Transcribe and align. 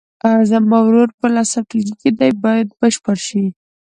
زما 0.49 0.77
ورور 0.85 1.09
په 1.19 1.27
لسم 1.35 1.61
ټولګي 1.69 1.93
کې 2.01 2.09
دی 2.19 2.31
باید 2.43 2.67
بشپړ 2.79 3.17
شي. 3.27 3.45